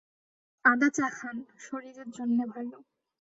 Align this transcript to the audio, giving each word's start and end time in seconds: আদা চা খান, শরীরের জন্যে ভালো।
আদা 0.65 0.89
চা 0.89 1.07
খান, 1.09 1.37
শরীরের 1.59 2.09
জন্যে 2.11 2.43
ভালো। 2.45 2.77